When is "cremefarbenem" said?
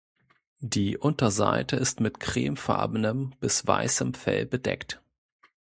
2.19-3.33